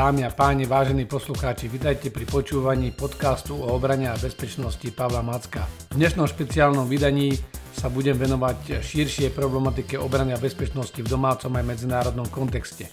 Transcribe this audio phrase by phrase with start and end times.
[0.00, 5.68] dámy a páni, vážení poslucháči, vitajte pri počúvaní podcastu o obrane a bezpečnosti Pavla Macka.
[5.92, 7.36] V dnešnom špeciálnom vydaní
[7.76, 12.88] sa budem venovať širšie problematike obrany a bezpečnosti v domácom aj medzinárodnom kontexte.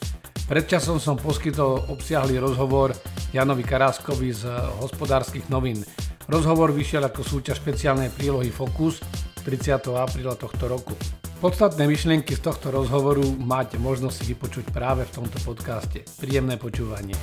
[0.52, 2.92] Pred časom som poskytol obsiahly rozhovor
[3.32, 4.52] Janovi Karáskovi z
[4.84, 5.80] hospodárskych novín.
[6.28, 9.00] Rozhovor vyšiel ako súťaž špeciálnej prílohy Focus
[9.48, 9.80] 30.
[9.96, 10.92] apríla tohto roku.
[11.38, 16.02] Podstatné myšlienky z tohto rozhovoru máte možnosť si vypočuť práve v tomto podcaste.
[16.18, 17.14] Príjemné počúvanie.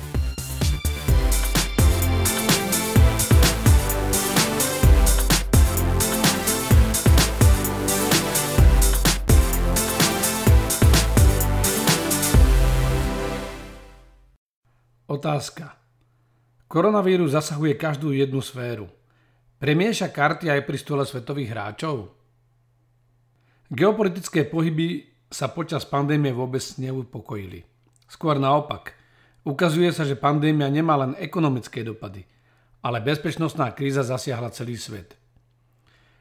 [15.11, 15.75] Otázka.
[16.71, 18.87] Koronavírus zasahuje každú jednu sféru.
[19.59, 22.24] Premieša karty aj pri stole svetových hráčov?
[23.73, 27.65] Geopolitické pohyby sa počas pandémie vôbec neupokojili.
[28.05, 28.93] Skôr naopak.
[29.41, 32.29] Ukazuje sa, že pandémia nemá len ekonomické dopady,
[32.85, 35.17] ale bezpečnostná kríza zasiahla celý svet.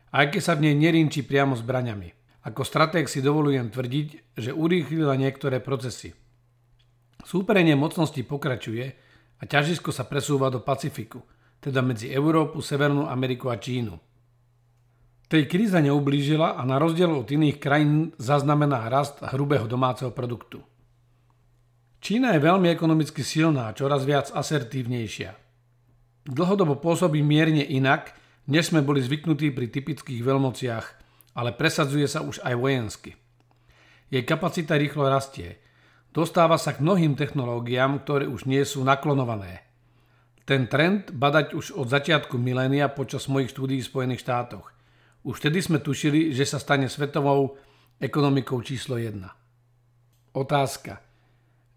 [0.08, 2.16] Aj keď sa v nej nerinčí priamo zbraňami.
[2.48, 6.16] Ako stratég si dovolujem tvrdiť, že urýchlila niektoré procesy.
[7.28, 8.84] Súperenie mocností pokračuje
[9.36, 11.20] a ťažisko sa presúva do Pacifiku,
[11.60, 14.13] teda medzi Európu, Severnú Ameriku a Čínu.
[15.34, 20.62] Tej kríza neublížila a na rozdiel od iných krajín zaznamená rast hrubého domáceho produktu.
[21.98, 25.34] Čína je veľmi ekonomicky silná a čoraz viac asertívnejšia.
[26.30, 28.14] Dlhodobo pôsobí mierne inak,
[28.46, 30.86] než sme boli zvyknutí pri typických veľmociach,
[31.34, 33.18] ale presadzuje sa už aj vojensky.
[34.14, 35.58] Jej kapacita rýchlo rastie.
[36.14, 39.66] Dostáva sa k mnohým technológiám, ktoré už nie sú naklonované.
[40.46, 44.73] Ten trend badať už od začiatku milénia počas mojich štúdií v Spojených štátoch.
[45.24, 47.56] Už vtedy sme tušili, že sa stane svetovou
[47.96, 49.24] ekonomikou číslo 1.
[50.36, 51.00] Otázka.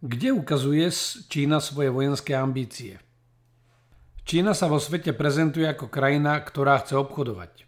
[0.04, 0.92] Kde ukazuje
[1.32, 3.00] Čína svoje vojenské ambície?
[4.28, 7.64] Čína sa vo svete prezentuje ako krajina, ktorá chce obchodovať.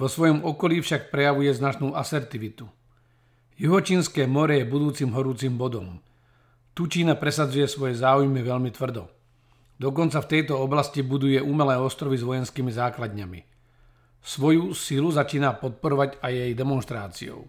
[0.00, 2.64] Vo svojom okolí však prejavuje značnú asertivitu.
[3.60, 6.00] Juhočínske more je budúcim horúcim bodom.
[6.72, 9.12] Tu Čína presadzuje svoje záujmy veľmi tvrdo.
[9.76, 13.40] Dokonca v tejto oblasti buduje umelé ostrovy s vojenskými základňami–
[14.22, 17.42] Svoju silu začína podporovať aj jej demonstráciou.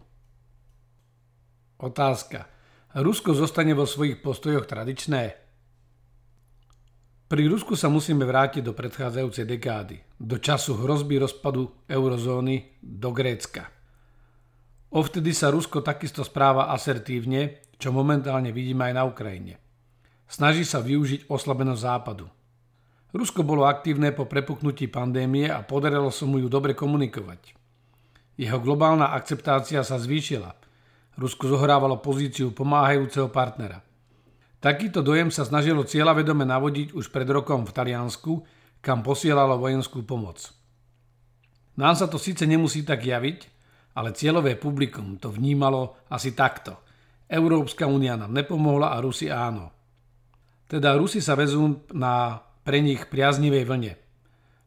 [1.77, 2.49] Otázka.
[2.93, 5.37] Rusko zostane vo svojich postojoch tradičné?
[7.29, 13.73] Pri Rusku sa musíme vrátiť do predchádzajúcej dekády, do času hrozby rozpadu eurozóny do Grécka.
[14.93, 19.57] Ovtedy sa Rusko takisto správa asertívne, čo momentálne vidíme aj na Ukrajine.
[20.29, 22.29] Snaží sa využiť oslabenosť západu.
[23.13, 27.53] Rusko bolo aktívne po prepuknutí pandémie a podarilo sa mu ju dobre komunikovať.
[28.41, 30.49] Jeho globálna akceptácia sa zvýšila.
[31.21, 33.85] Rusko zohrávalo pozíciu pomáhajúceho partnera.
[34.57, 38.41] Takýto dojem sa snažilo cieľavedome navodiť už pred rokom v Taliansku,
[38.81, 40.49] kam posielalo vojenskú pomoc.
[41.77, 43.39] Nám sa to síce nemusí tak javiť,
[43.93, 46.81] ale cieľové publikum to vnímalo asi takto.
[47.29, 49.69] Európska únia nám nepomohla a Rusi áno.
[50.65, 53.93] Teda Rusi sa vezú na pre nich priaznivej vlne.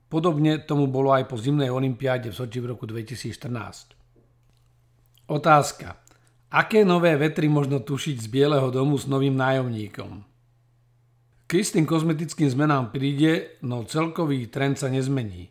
[0.06, 3.96] Podobne tomu bolo aj po zimnej olympiáde v Soči v roku 2014.
[5.26, 5.98] Otázka.
[6.46, 10.22] Aké nové vetry možno tušiť z Bieleho domu s novým nájomníkom?
[11.46, 15.50] K istým kozmetickým zmenám príde, no celkový trend sa nezmení.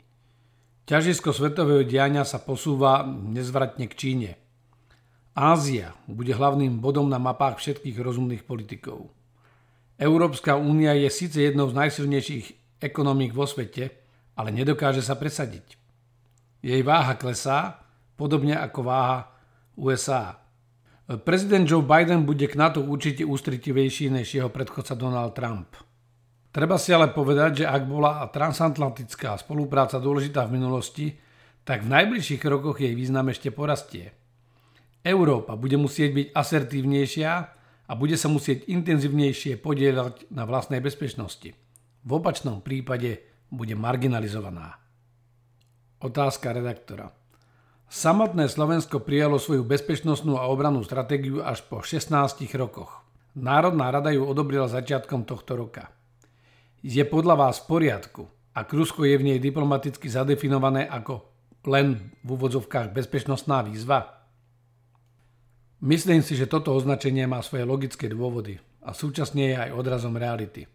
[0.87, 4.31] Ťažisko svetového diania sa posúva nezvratne k Číne.
[5.35, 9.11] Ázia bude hlavným bodom na mapách všetkých rozumných politikov.
[9.95, 12.45] Európska únia je síce jednou z najsilnejších
[12.83, 13.95] ekonomík vo svete,
[14.35, 15.79] ale nedokáže sa presadiť.
[16.59, 17.79] Jej váha klesá,
[18.19, 19.31] podobne ako váha
[19.79, 20.43] USA.
[21.23, 25.77] Prezident Joe Biden bude k NATO určite ústritivejší než jeho predchodca Donald Trump.
[26.51, 31.07] Treba si ale povedať, že ak bola transatlantická spolupráca dôležitá v minulosti,
[31.67, 34.11] tak v najbližších rokoch jej význam ešte porastie.
[35.05, 37.31] Európa bude musieť byť asertívnejšia
[37.85, 41.53] a bude sa musieť intenzívnejšie podielať na vlastnej bezpečnosti.
[42.05, 44.77] V opačnom prípade bude marginalizovaná.
[46.01, 47.13] Otázka redaktora.
[47.85, 52.09] Samotné Slovensko prijalo svoju bezpečnostnú a obranú stratégiu až po 16
[52.57, 53.05] rokoch.
[53.37, 55.93] Národná rada ju odobrila začiatkom tohto roka.
[56.81, 58.23] Je podľa vás v poriadku,
[58.55, 61.27] ak Rusko je v nej diplomaticky zadefinované ako
[61.67, 64.14] len v úvodzovkách bezpečnostná výzva?
[65.85, 70.65] Myslím si, že toto označenie má svoje logické dôvody a súčasne je aj odrazom reality.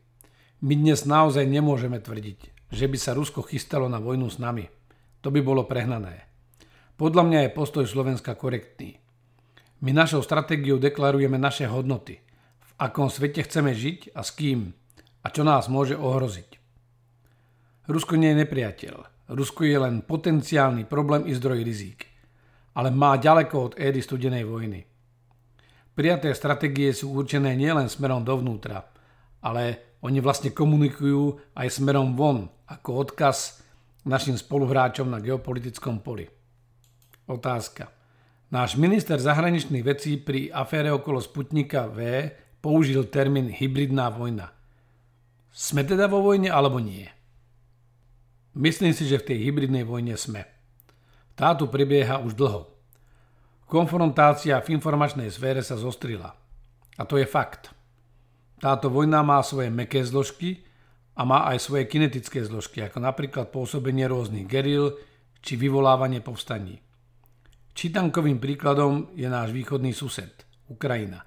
[0.63, 4.71] My dnes naozaj nemôžeme tvrdiť, že by sa Rusko chystalo na vojnu s nami.
[5.27, 6.31] To by bolo prehnané.
[6.95, 9.03] Podľa mňa je postoj Slovenska korektný.
[9.83, 12.23] My našou stratégiou deklarujeme naše hodnoty,
[12.63, 14.71] v akom svete chceme žiť a s kým
[15.25, 16.51] a čo nás môže ohroziť.
[17.91, 19.27] Rusko nie je nepriateľ.
[19.35, 22.07] Rusko je len potenciálny problém i zdroj rizík.
[22.79, 24.90] Ale má ďaleko od éry studenej vojny.
[26.01, 28.89] Prijaté stratégie sú určené nielen smerom dovnútra,
[29.45, 33.61] ale oni vlastne komunikujú aj smerom von, ako odkaz
[34.09, 36.25] našim spoluhráčom na geopolitickom poli.
[37.29, 37.93] Otázka.
[38.49, 42.33] Náš minister zahraničných vecí pri afére okolo Sputnika V
[42.65, 44.57] použil termín hybridná vojna.
[45.53, 47.05] Sme teda vo vojne alebo nie?
[48.57, 50.49] Myslím si, že v tej hybridnej vojne sme.
[51.37, 52.70] Táto prebieha už dlho.
[53.71, 56.35] Konfrontácia v informačnej sfére sa zostrila.
[56.99, 57.71] A to je fakt.
[58.59, 60.67] Táto vojna má svoje meké zložky
[61.15, 64.99] a má aj svoje kinetické zložky, ako napríklad pôsobenie rôznych geril
[65.39, 66.83] či vyvolávanie povstaní.
[67.71, 70.35] Čítankovým príkladom je náš východný sused,
[70.67, 71.23] Ukrajina.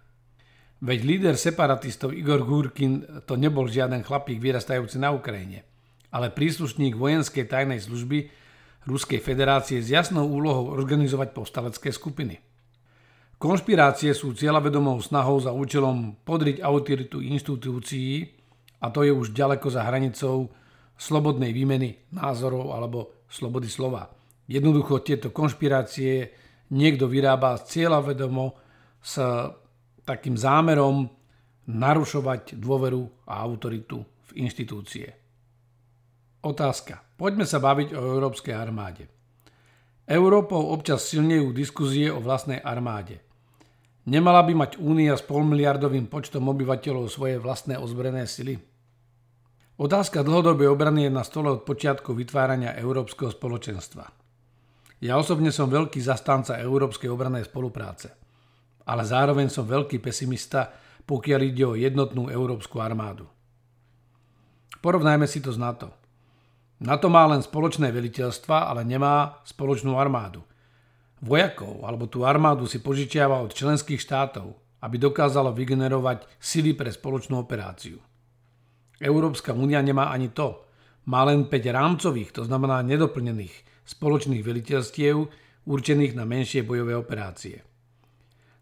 [0.83, 5.63] Veď líder separatistov Igor Gurkin to nebol žiaden chlapík vyrastajúci na Ukrajine–
[6.13, 8.29] ale príslušník vojenskej tajnej služby
[8.83, 12.35] Ruskej federácie s jasnou úlohou organizovať povstalecké skupiny.
[13.39, 18.27] Konšpirácie sú cieľavedomou snahou za účelom podriť autoritu inštitúcií
[18.83, 20.51] a to je už ďaleko za hranicou
[20.99, 24.11] slobodnej výmeny názorov alebo slobody slova.
[24.47, 26.31] Jednoducho tieto konšpirácie
[26.75, 28.55] niekto vyrába cieľavedomo
[28.99, 29.19] s
[30.03, 31.07] takým zámerom
[31.67, 35.22] narušovať dôveru a autoritu v inštitúcie.
[36.43, 36.99] Otázka.
[37.15, 39.07] Poďme sa baviť o európskej armáde.
[40.03, 43.23] Európou občas silnejú diskuzie o vlastnej armáde.
[44.03, 48.59] Nemala by mať Únia s polmiliardovým počtom obyvateľov svoje vlastné ozbrojené sily?
[49.79, 54.03] Otázka dlhodobej obrany je na stole od počiatku vytvárania Európskeho spoločenstva.
[54.99, 58.11] Ja osobne som veľký zastanca Európskej obranej spolupráce,
[58.83, 60.75] ale zároveň som veľký pesimista,
[61.07, 63.31] pokiaľ ide o jednotnú Európsku armádu.
[64.83, 66.02] Porovnajme si to s NATO.
[66.83, 70.43] NATO má len spoločné veliteľstva, ale nemá spoločnú armádu.
[71.23, 74.51] Vojakov alebo tú armádu si požičiava od členských štátov,
[74.83, 78.03] aby dokázalo vygenerovať sily pre spoločnú operáciu.
[78.99, 80.67] Európska únia nemá ani to.
[81.07, 85.15] Má len 5 rámcových, to znamená nedoplnených, spoločných veliteľstiev
[85.63, 87.63] určených na menšie bojové operácie.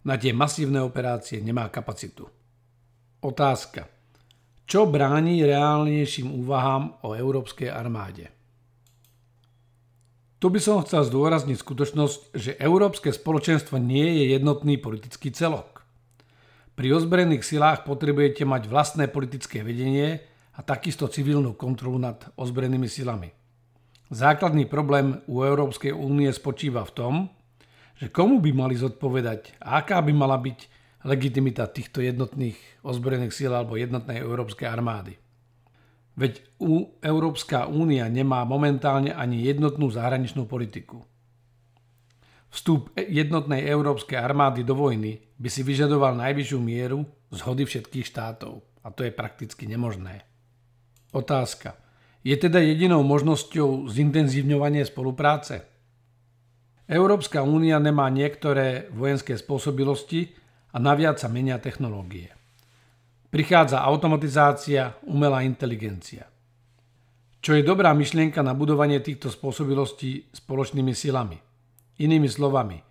[0.06, 2.30] Na tie masívne operácie nemá kapacitu.
[3.22, 4.01] Otázka.
[4.72, 8.32] Čo bráni reálnejším úvahám o európskej armáde?
[10.40, 15.84] Tu by som chcel zdôrazniť skutočnosť, že Európske spoločenstvo nie je jednotný politický celok.
[16.80, 20.24] Pri ozbrojených silách potrebujete mať vlastné politické vedenie
[20.56, 23.28] a takisto civilnú kontrolu nad ozbrojenými silami.
[24.08, 27.14] Základný problém u Európskej únie spočíva v tom,
[28.00, 33.52] že komu by mali zodpovedať a aká by mala byť legitimita týchto jednotných ozbrojených síl
[33.54, 35.18] alebo jednotnej európskej armády.
[36.16, 41.08] Veď u Európska únia nemá momentálne ani jednotnú zahraničnú politiku.
[42.52, 48.92] Vstup jednotnej európskej armády do vojny by si vyžadoval najvyššiu mieru zhody všetkých štátov a
[48.92, 50.28] to je prakticky nemožné.
[51.16, 51.80] Otázka.
[52.22, 55.66] Je teda jedinou možnosťou zintenzívňovanie spolupráce?
[56.92, 60.36] Európska únia nemá niektoré vojenské spôsobilosti,
[60.72, 62.32] a naviac sa menia technológie.
[63.32, 66.28] Prichádza automatizácia, umelá inteligencia.
[67.40, 71.40] Čo je dobrá myšlienka na budovanie týchto spôsobilostí spoločnými silami.
[72.02, 72.84] Inými slovami,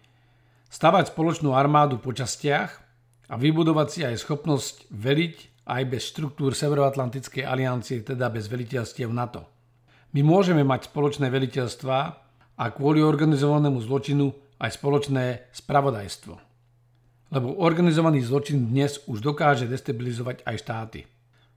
[0.72, 2.70] stavať spoločnú armádu po častiach
[3.30, 5.36] a vybudovať si aj schopnosť veliť
[5.70, 9.46] aj bez štruktúr Severoatlantickej aliancie, teda bez veliteľstiev NATO.
[10.16, 11.98] My môžeme mať spoločné veliteľstva
[12.58, 16.49] a kvôli organizovanému zločinu aj spoločné spravodajstvo
[17.30, 21.00] lebo organizovaný zločin dnes už dokáže destabilizovať aj štáty.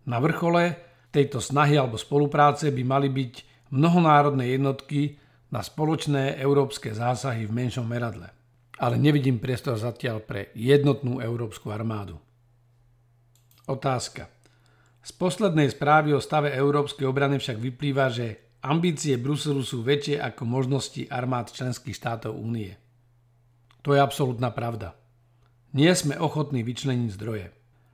[0.05, 0.77] Na vrchole
[1.09, 3.33] tejto snahy alebo spolupráce by mali byť
[3.73, 5.17] mnohonárodné jednotky
[5.49, 8.29] na spoločné európske zásahy v menšom meradle.
[8.77, 12.17] Ale nevidím priestor zatiaľ pre jednotnú európsku armádu.
[13.65, 14.29] Otázka.
[15.03, 20.41] Z poslednej správy o stave európskej obrany však vyplýva, že ambície Bruselu sú väčšie ako
[20.47, 22.77] možnosti armád členských štátov únie.
[23.83, 25.02] To je absolútna pravda
[25.73, 27.47] nie sme ochotní vyčleniť zdroje.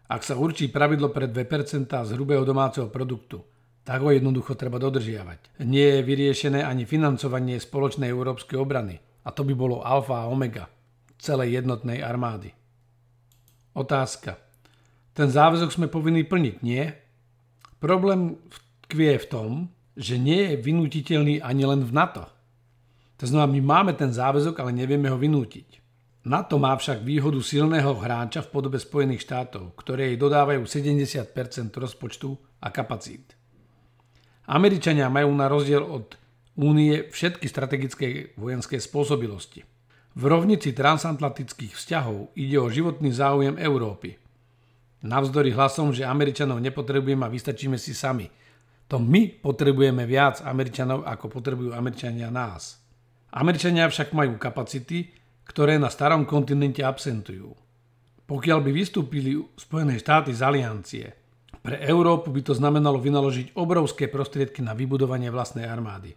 [0.09, 3.45] Ak sa určí pravidlo pre 2% z hrubého domáceho produktu,
[3.87, 5.63] tak ho jednoducho treba dodržiavať.
[5.65, 9.01] Nie je vyriešené ani financovanie spoločnej európskej obrany.
[9.25, 10.69] A to by bolo alfa a omega
[11.19, 12.55] celej jednotnej armády.
[13.75, 14.39] Otázka.
[15.13, 16.89] Ten záväzok sme povinní plniť, nie?
[17.79, 18.39] Problém
[18.87, 19.49] tkvie v tom,
[19.99, 22.23] že nie je vynútiteľný ani len v NATO.
[23.19, 25.78] To znamená, my máme ten záväzok, ale nevieme ho vynútiť.
[26.29, 31.33] NATO má však výhodu silného hráča v podobe Spojených štátov, ktoré jej dodávajú 70%
[31.73, 33.33] rozpočtu a kapacít.
[34.45, 36.13] Američania majú na rozdiel od
[36.53, 39.65] únie všetky strategické vojenské spôsobilosti.
[40.13, 44.21] V rovnici transatlantických vzťahov ide o životný záujem Európy.
[45.01, 48.29] Navzdory hlasom, že Američanov nepotrebujeme a vystačíme si sami.
[48.85, 52.77] To my potrebujeme viac Američanov, ako potrebujú Američania nás.
[53.33, 55.18] Američania však majú kapacity,
[55.49, 57.57] ktoré na starom kontinente absentujú.
[58.29, 61.05] Pokiaľ by vystúpili Spojené štáty z aliancie,
[61.65, 66.13] pre Európu by to znamenalo vynaložiť obrovské prostriedky na vybudovanie vlastnej armády.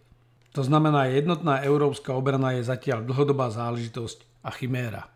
[0.53, 5.09] To znamená, jednotná európska obrana je zatiaľ dlhodobá záležitosť a chiméra.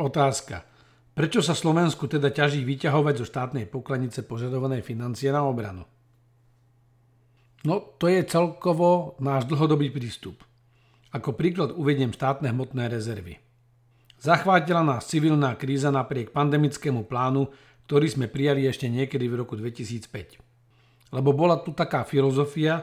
[0.00, 0.64] Otázka.
[1.12, 5.84] Prečo sa Slovensku teda ťaží vyťahovať zo štátnej pokladnice požadované financie na obranu?
[7.64, 10.40] No, to je celkovo náš dlhodobý prístup.
[11.14, 13.38] Ako príklad uvediem štátne hmotné rezervy.
[14.16, 17.52] Zachvátila nás civilná kríza napriek pandemickému plánu,
[17.86, 20.42] ktorý sme prijali ešte niekedy v roku 2005.
[21.14, 22.82] Lebo bola tu taká filozofia,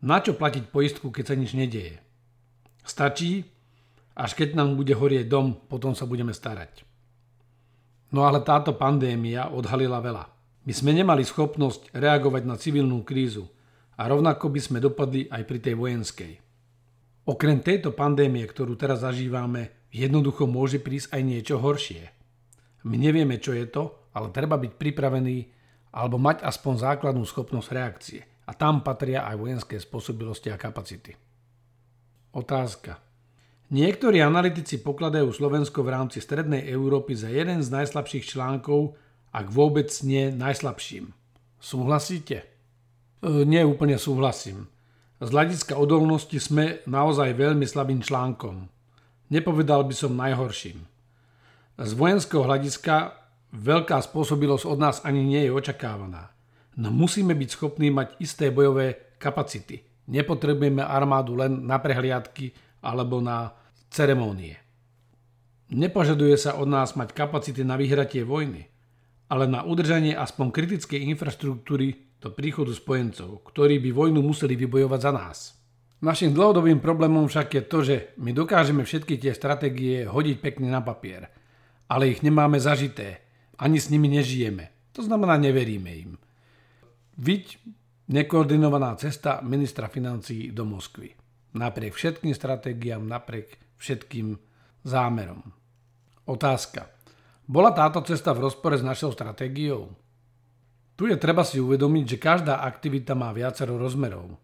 [0.00, 2.00] na čo platiť poistku, keď sa nič nedieje?
[2.86, 3.44] Stačí,
[4.16, 6.86] až keď nám bude horieť dom, potom sa budeme starať.
[8.08, 10.24] No ale táto pandémia odhalila veľa.
[10.64, 13.44] My sme nemali schopnosť reagovať na civilnú krízu
[14.00, 16.32] a rovnako by sme dopadli aj pri tej vojenskej.
[17.28, 22.08] Okrem tejto pandémie, ktorú teraz zažívame, jednoducho môže prísť aj niečo horšie.
[22.88, 25.52] My nevieme, čo je to, ale treba byť pripravený
[25.92, 31.12] alebo mať aspoň základnú schopnosť reakcie– a tam patria aj vojenské spôsobilosti a kapacity.
[32.32, 32.96] Otázka.
[33.68, 38.96] Niektorí analytici pokladajú Slovensko v rámci Strednej Európy za jeden z najslabších článkov,
[39.36, 41.12] ak vôbec nie najslabším.
[41.60, 42.48] Súhlasíte?
[43.20, 44.72] E, nie úplne súhlasím.
[45.18, 48.70] Z hľadiska odolnosti sme naozaj veľmi slabým článkom.
[49.34, 50.78] Nepovedal by som najhorším.
[51.74, 53.18] Z vojenského hľadiska
[53.50, 56.30] veľká spôsobilosť od nás ani nie je očakávaná.
[56.78, 59.82] No musíme byť schopní mať isté bojové kapacity.
[60.06, 63.50] Nepotrebujeme armádu len na prehliadky alebo na
[63.90, 64.54] ceremónie.
[65.68, 68.70] Nepožaduje sa od nás mať kapacity na vyhratie vojny,
[69.28, 75.12] ale na udržanie aspoň kritickej infraštruktúry do príchodu spojencov, ktorí by vojnu museli vybojovať za
[75.14, 75.38] nás.
[75.98, 80.78] Našim dlhodobým problémom však je to, že my dokážeme všetky tie stratégie hodiť pekne na
[80.78, 81.26] papier,
[81.90, 83.22] ale ich nemáme zažité,
[83.58, 84.94] ani s nimi nežijeme.
[84.94, 86.12] To znamená, neveríme im.
[87.18, 87.58] Viď
[88.14, 91.14] nekoordinovaná cesta ministra financí do Moskvy.
[91.58, 94.38] Napriek všetkým stratégiám, napriek všetkým
[94.86, 95.42] zámerom.
[96.30, 96.86] Otázka.
[97.48, 99.90] Bola táto cesta v rozpore s našou stratégiou?
[100.98, 104.34] Tu je treba si uvedomiť, že každá aktivita má viacero rozmerov.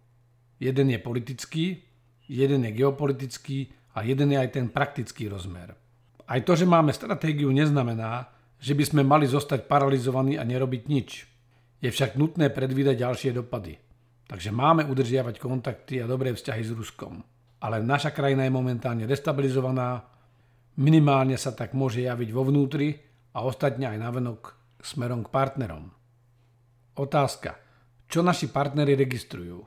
[0.63, 1.83] Jeden je politický,
[2.31, 5.75] jeden je geopolitický a jeden je aj ten praktický rozmer.
[6.31, 8.31] Aj to, že máme stratégiu, neznamená,
[8.63, 11.27] že by sme mali zostať paralizovaní a nerobiť nič.
[11.83, 13.75] Je však nutné predvídať ďalšie dopady.
[14.31, 17.19] Takže máme udržiavať kontakty a dobré vzťahy s Ruskom.
[17.67, 20.07] Ale naša krajina je momentálne destabilizovaná,
[20.79, 22.95] minimálne sa tak môže javiť vo vnútri
[23.35, 26.04] a ostatne aj navenok smerom k partnerom.
[26.95, 27.59] Otázka.
[28.07, 29.67] Čo naši partnery registrujú?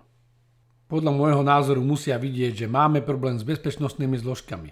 [0.88, 4.72] Podľa môjho názoru musia vidieť, že máme problém s bezpečnostnými zložkami.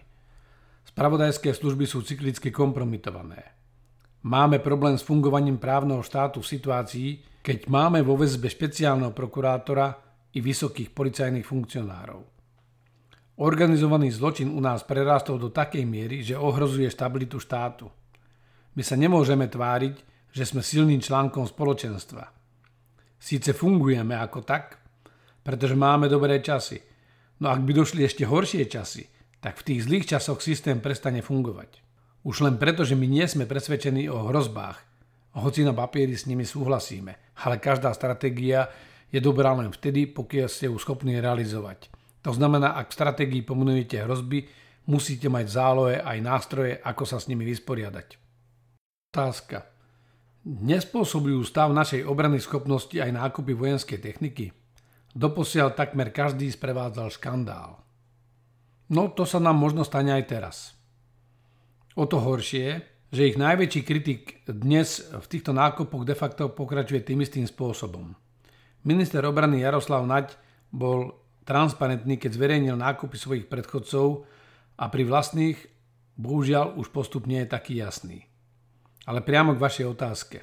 [0.88, 3.52] Spravodajské služby sú cyklicky kompromitované.
[4.24, 7.10] Máme problém s fungovaním právneho štátu v situácii,
[7.44, 9.92] keď máme vo väzbe špeciálneho prokurátora
[10.32, 12.24] i vysokých policajných funkcionárov.
[13.36, 17.92] Organizovaný zločin u nás prerástol do takej miery, že ohrozuje stabilitu štátu.
[18.80, 19.96] My sa nemôžeme tváriť,
[20.32, 22.45] že sme silným článkom spoločenstva.
[23.26, 24.78] Síce fungujeme ako tak,
[25.42, 26.78] pretože máme dobré časy,
[27.42, 29.10] no ak by došli ešte horšie časy,
[29.42, 31.82] tak v tých zlých časoch systém prestane fungovať.
[32.22, 34.78] Už len preto, že my nie sme presvedčení o hrozbách,
[35.42, 38.70] hoci na papieri s nimi súhlasíme, ale každá stratégia
[39.10, 41.90] je dobrá len vtedy, pokiaľ ste ju schopní realizovať.
[42.22, 44.46] To znamená, ak v stratégii pomenujete hrozby,
[44.86, 48.22] musíte mať zálohe aj nástroje, ako sa s nimi vysporiadať.
[49.10, 49.75] Otázka.
[50.46, 54.54] Nespôsobujú stav našej obrany schopnosti aj nákupy vojenskej techniky?
[55.18, 57.82] Doposiaľ takmer každý sprevádzal škandál.
[58.94, 60.56] No to sa nám možno stane aj teraz.
[61.98, 67.26] O to horšie, že ich najväčší kritik dnes v týchto nákupoch de facto pokračuje tým
[67.26, 68.14] istým spôsobom.
[68.86, 70.38] Minister obrany Jaroslav Naď
[70.70, 74.30] bol transparentný, keď zverejnil nákupy svojich predchodcov
[74.78, 75.58] a pri vlastných
[76.22, 78.30] bohužiaľ už postup nie je taký jasný.
[79.06, 80.38] Ale priamo k vašej otázke.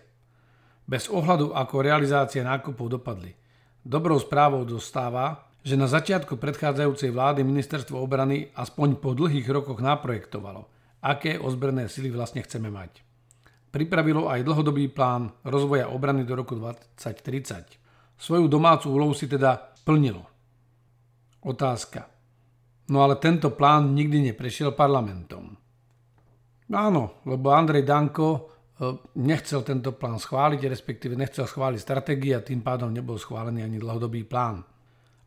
[0.87, 3.35] Bez ohľadu, ako realizácie nákupov dopadli.
[3.83, 10.67] Dobrou správou dostáva, že na začiatku predchádzajúcej vlády ministerstvo obrany aspoň po dlhých rokoch naprojektovalo–
[11.03, 13.03] aké ozbrojené sily vlastne chceme mať.
[13.73, 18.21] pripravilo aj dlhodobý plán rozvoja obrany do roku 2030.
[18.21, 20.23] Svoju domácu úlohu si teda plnilo.
[21.43, 22.07] Otázka.
[22.93, 25.57] No ale tento plán nikdy neprešiel parlamentom.
[26.69, 28.52] Áno, lebo Andrej Danko
[29.19, 34.27] nechcel tento plán schváliť, respektíve nechcel schváliť stratégiu a tým pádom nebol schválený ani dlhodobý
[34.27, 34.65] plán.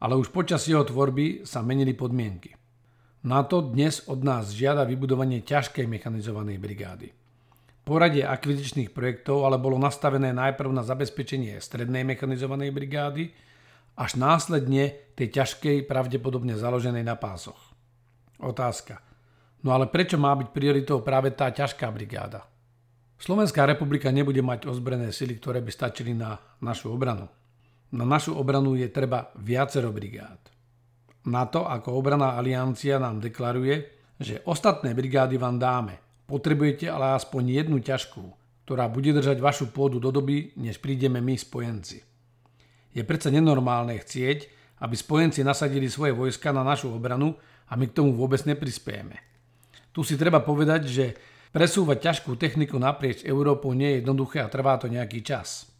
[0.02, 2.52] Ale už počas jeho tvorby sa menili podmienky.
[3.26, 7.10] NATO dnes od nás žiada vybudovanie ťažkej mechanizovanej brigády.
[7.86, 13.34] Poradie akvizičných projektov ale bolo nastavené najprv na zabezpečenie strednej mechanizovanej brigády,
[13.96, 17.74] až následne tej ťažkej, pravdepodobne založenej na pásoch.
[18.42, 19.00] Otázka.
[19.64, 22.46] No ale prečo má byť prioritou práve tá ťažká brigáda?
[23.16, 27.32] Slovenská republika nebude mať ozbrojené sily, ktoré by stačili na našu obranu.
[27.96, 30.40] Na našu obranu je treba viacero brigád.
[31.26, 33.88] NATO ako obraná aliancia nám deklaruje,
[34.20, 35.96] že ostatné brigády vám dáme.
[36.28, 38.24] Potrebujete ale aspoň jednu ťažkú,
[38.66, 42.02] ktorá bude držať vašu pôdu do doby, než prídeme my spojenci.
[42.96, 44.50] Je predsa nenormálne chcieť,
[44.82, 47.38] aby spojenci nasadili svoje vojska na našu obranu
[47.70, 49.18] a my k tomu vôbec neprispiejeme.
[49.96, 51.06] Tu si treba povedať, že
[51.56, 55.72] presúvať ťažkú techniku naprieč Európou nie je jednoduché a trvá to nejaký čas.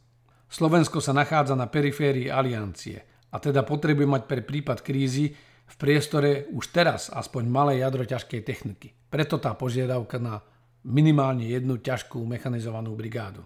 [0.48, 3.04] Slovensko sa nachádza na periférii aliancie–
[3.36, 8.42] a teda potrebuje mať pre prípad krízy v priestore už teraz aspoň malé jadro ťažkej
[8.48, 8.96] techniky.
[9.12, 10.40] Preto tá požiadavka na
[10.88, 13.44] minimálne jednu ťažkú mechanizovanú brigádu.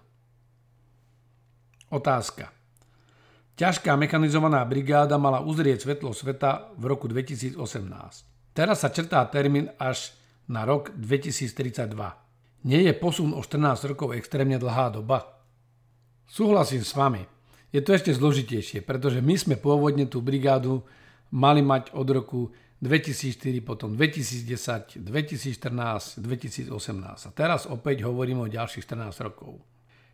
[1.90, 2.54] Otázka.
[3.58, 7.58] Ťažká mechanizovaná brigáda mala uzrieť svetlo sveta v roku 2018.
[8.54, 10.14] Teraz sa črtá termín až
[10.50, 11.94] na rok 2032.
[12.66, 15.38] Nie je posun o 14 rokov extrémne dlhá doba?
[16.26, 17.22] Súhlasím s vami,
[17.70, 20.82] je to ešte zložitejšie, pretože my sme pôvodne tú brigádu
[21.30, 22.40] mali mať od roku
[22.82, 26.74] 2004, potom 2010, 2014, 2018.
[27.26, 29.62] A teraz opäť hovorím o ďalších 14 rokov.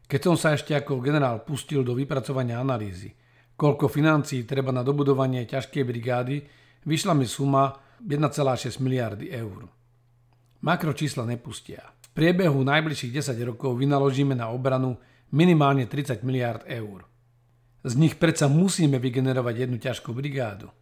[0.07, 3.17] Keď som sa ešte ako generál pustil do vypracovania analýzy,
[3.57, 6.37] koľko financií treba na dobudovanie ťažkej brigády,
[6.85, 7.73] vyšla mi suma
[8.05, 9.76] 1,6 miliardy eur.
[10.65, 11.85] Makro čísla nepustia.
[12.01, 14.97] V priebehu najbližších 10 rokov vynaložíme na obranu
[15.33, 17.05] minimálne 30 miliard eur.
[17.87, 20.73] Z nich predsa musíme vygenerovať jednu ťažkú brigádu.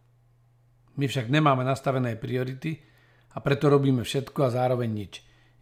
[0.95, 2.79] My však nemáme nastavené priority
[3.35, 5.13] a preto robíme všetko a zároveň nič.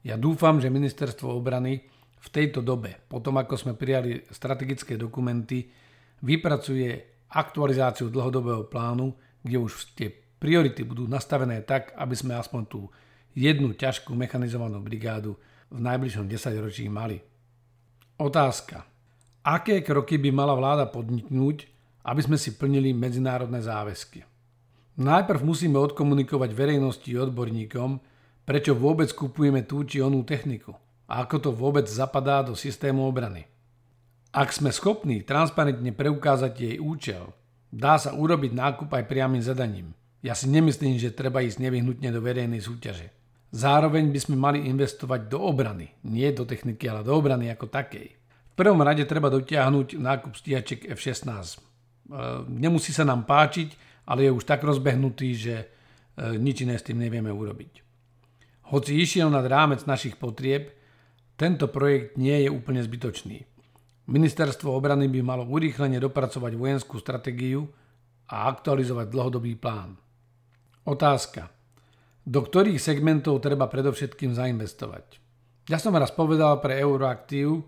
[0.05, 1.81] Ja dúfam, že ministerstvo obrany
[2.23, 5.67] v tejto dobe, potom ako sme prijali strategické dokumenty,
[6.23, 10.07] vypracuje aktualizáciu dlhodobého plánu, kde už tie
[10.39, 12.87] priority budú nastavené tak, aby sme aspoň tú
[13.33, 15.37] jednu ťažkú mechanizovanú brigádu
[15.73, 17.21] v najbližšom desaťročí mali.
[18.17, 18.85] Otázka.
[19.43, 21.67] Aké kroky by mala vláda podniknúť,
[22.07, 24.23] aby sme si plnili medzinárodné záväzky?
[24.93, 27.97] Najprv musíme odkomunikovať verejnosti i odborníkom,
[28.45, 30.77] prečo vôbec kupujeme tú či onú techniku
[31.09, 33.49] a ako to vôbec zapadá do systému obrany.
[34.33, 37.33] Ak sme schopní transparentne preukázať jej účel,
[37.69, 39.93] dá sa urobiť nákup aj priamým zadaním.
[40.23, 43.11] Ja si nemyslím, že treba ísť nevyhnutne do verejnej súťaže.
[43.53, 48.09] Zároveň by sme mali investovať do obrany, nie do techniky, ale do obrany ako takej.
[48.53, 51.29] V prvom rade treba dotiahnuť nákup stíhačiek F-16.
[51.29, 51.59] E,
[52.49, 53.77] nemusí sa nám páčiť,
[54.09, 55.65] ale je už tak rozbehnutý, že e,
[56.41, 57.85] nič iné s tým nevieme urobiť.
[58.73, 60.73] Hoci išiel nad rámec našich potrieb,
[61.37, 63.45] tento projekt nie je úplne zbytočný.
[64.09, 67.69] Ministerstvo obrany by malo urýchlene dopracovať vojenskú stratégiu
[68.33, 69.93] a aktualizovať dlhodobý plán.
[70.89, 71.62] Otázka.
[72.23, 75.19] Do ktorých segmentov treba predovšetkým zainvestovať?
[75.67, 77.67] Ja som raz povedal pre Euroaktív,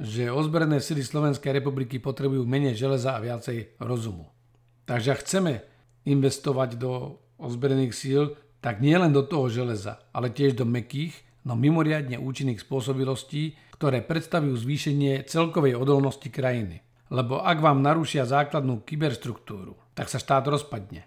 [0.00, 4.32] že ozbrojené sily Slovenskej republiky potrebujú menej železa a viacej rozumu.
[4.88, 5.52] Takže ak chceme
[6.08, 8.22] investovať do ozbrojených síl,
[8.64, 11.12] tak nie len do toho železa, ale tiež do mekých,
[11.44, 16.80] no mimoriadne účinných spôsobilostí, ktoré predstavujú zvýšenie celkovej odolnosti krajiny.
[17.12, 21.04] Lebo ak vám narušia základnú kyberštruktúru, tak sa štát rozpadne.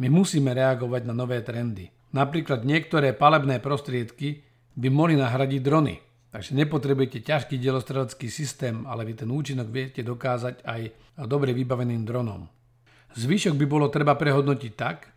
[0.00, 1.97] My musíme reagovať na nové trendy.
[2.12, 4.44] Napríklad niektoré palebné prostriedky
[4.78, 5.96] by mohli nahradiť drony–
[6.28, 10.80] Takže nepotrebujete ťažký delostrelecký systém, ale vy ten účinok viete dokázať aj
[11.24, 12.44] dobre vybaveným dronom.
[13.16, 15.08] Zvyšok by bolo treba prehodnotiť tak,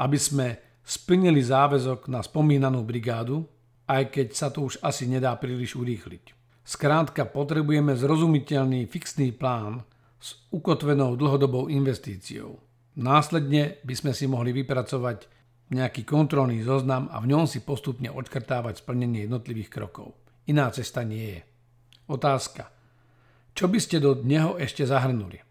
[0.00, 3.44] aby sme splnili záväzok na spomínanú brigádu,
[3.84, 6.32] aj keď sa to už asi nedá príliš urýchliť.
[6.64, 9.84] Skrátka potrebujeme zrozumiteľný fixný plán
[10.16, 12.56] s ukotvenou dlhodobou investíciou.
[12.98, 15.37] Následne by sme si mohli vypracovať
[15.74, 20.16] nejaký kontrolný zoznam a v ňom si postupne odškrtávať splnenie jednotlivých krokov.
[20.48, 21.40] Iná cesta nie je.
[22.08, 22.72] Otázka.
[23.52, 25.44] Čo by ste do neho ešte zahrnuli?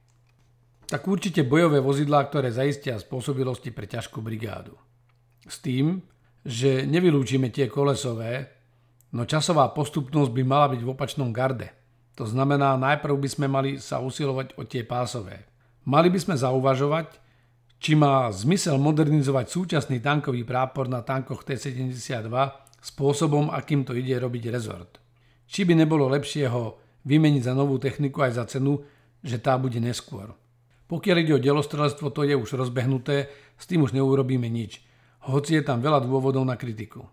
[0.87, 4.73] Tak určite bojové vozidlá, ktoré zaistia spôsobilosti pre ťažkú brigádu.
[5.43, 6.01] S tým,
[6.47, 8.57] že nevylúčime tie kolesové,
[9.15, 11.71] No časová postupnosť by mala byť v opačnom garde.
[12.19, 15.47] To znamená, najprv by sme mali sa usilovať o tie pásové.
[15.87, 17.15] Mali by sme zauvažovať,
[17.77, 22.33] či má zmysel modernizovať súčasný tankový prápor na tankoch T-72
[22.81, 24.97] spôsobom, akým to ide robiť rezort.
[25.47, 28.83] Či by nebolo lepšie ho vymeniť za novú techniku aj za cenu,
[29.23, 30.33] že tá bude neskôr.
[30.87, 33.27] Pokiaľ ide o delostrelstvo, to je už rozbehnuté,
[33.59, 34.81] s tým už neurobíme nič,
[35.27, 37.03] hoci je tam veľa dôvodov na kritiku.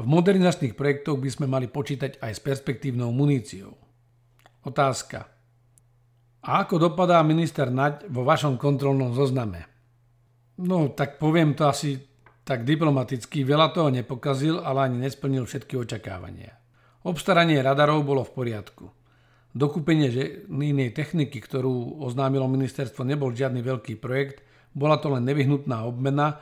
[0.00, 3.76] V modernizačných projektoch by sme mali počítať aj s perspektívnou muníciou.
[4.64, 5.28] Otázka.
[6.40, 9.68] A ako dopadá minister Naď vo vašom kontrolnom zozname?
[10.60, 11.96] No, tak poviem to asi
[12.44, 13.46] tak diplomaticky.
[13.46, 16.52] Veľa toho nepokazil, ale ani nesplnil všetky očakávania.
[17.06, 18.84] Obstaranie radarov bolo v poriadku.
[19.50, 20.12] Dokúpenie
[20.46, 24.44] inej techniky, ktorú oznámilo ministerstvo, nebol žiadny veľký projekt,
[24.76, 26.38] bola to len nevyhnutná obmena,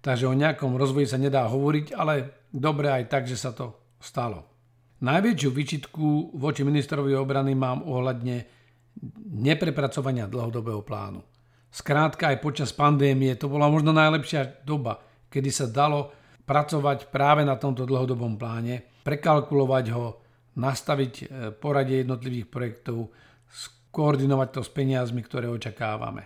[0.00, 4.46] takže o nejakom rozvoji sa nedá hovoriť, ale dobre aj tak, že sa to stalo.
[5.04, 8.48] Najväčšiu vyčitku voči ministrovi obrany mám ohľadne
[9.36, 11.20] neprepracovania dlhodobého plánu.
[11.76, 14.96] Skrátka aj počas pandémie to bola možno najlepšia doba,
[15.28, 16.08] kedy sa dalo
[16.48, 20.06] pracovať práve na tomto dlhodobom pláne, prekalkulovať ho,
[20.56, 23.12] nastaviť e, poradie jednotlivých projektov,
[23.44, 26.24] skoordinovať to s peniazmi, ktoré očakávame.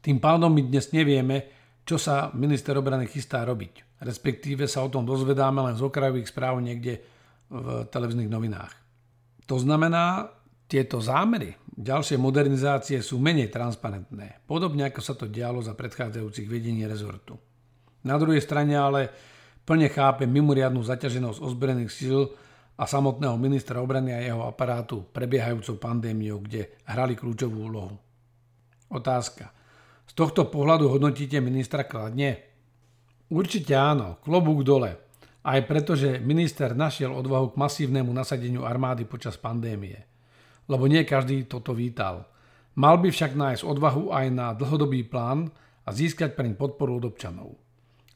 [0.00, 1.36] Tým pádom my dnes nevieme,
[1.84, 6.58] čo sa minister obrany chystá robiť respektíve sa o tom dozvedáme len z okrajových správ
[6.58, 7.00] niekde
[7.48, 8.74] v televíznych novinách.
[9.46, 10.26] To znamená,
[10.66, 16.86] tieto zámery ďalšie modernizácie sú menej transparentné, podobne ako sa to dialo za predchádzajúcich vedení
[16.86, 17.36] rezortu.
[18.06, 19.10] Na druhej strane ale
[19.66, 22.30] plne chápe mimoriadnú zaťaženosť ozbrojených síl
[22.78, 27.94] a samotného ministra obrany a jeho aparátu prebiehajúcou pandémiou, kde hrali kľúčovú úlohu.
[28.90, 29.54] Otázka.
[30.08, 32.42] Z tohto pohľadu hodnotíte ministra kladne?
[33.32, 34.98] Určite áno, klobúk dole.
[35.42, 40.11] Aj preto, že minister našiel odvahu k masívnemu nasadeniu armády počas pandémie.
[40.72, 42.24] Lebo nie každý toto vítal.
[42.72, 45.52] Mal by však nájsť odvahu aj na dlhodobý plán
[45.84, 47.60] a získať pre podporu od občanov.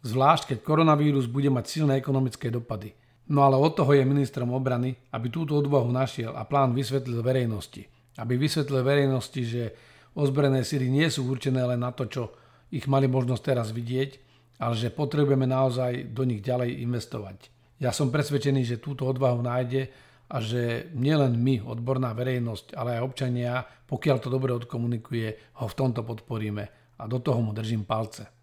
[0.01, 2.97] Zvlášť, keď koronavírus bude mať silné ekonomické dopady.
[3.29, 7.85] No ale od toho je ministrom obrany, aby túto odvahu našiel a plán vysvetlil verejnosti.
[8.17, 9.63] Aby vysvetlil verejnosti, že
[10.17, 12.33] ozbrojené síly nie sú určené len na to, čo
[12.73, 14.11] ich mali možnosť teraz vidieť,
[14.63, 17.53] ale že potrebujeme naozaj do nich ďalej investovať.
[17.77, 19.93] Ja som presvedčený, že túto odvahu nájde
[20.27, 25.79] a že nielen my, odborná verejnosť, ale aj občania, pokiaľ to dobre odkomunikuje, ho v
[25.79, 26.65] tomto podporíme
[26.99, 28.36] a do toho mu držím palce.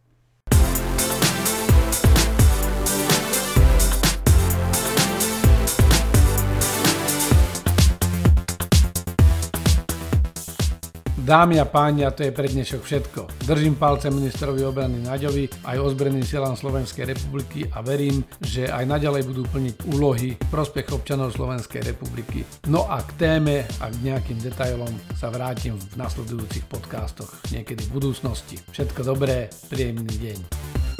[11.23, 13.47] Dámy a páni, a to je pre dnešok všetko.
[13.47, 19.31] Držím palce ministerovi obrany Naďovi aj ozbrojeným silám Slovenskej republiky a verím, že aj naďalej
[19.31, 22.43] budú plniť úlohy v prospech občanov Slovenskej republiky.
[22.67, 28.03] No a k téme a k nejakým detailom sa vrátim v nasledujúcich podcastoch niekedy v
[28.03, 28.59] budúcnosti.
[28.75, 30.92] Všetko dobré, príjemný deň.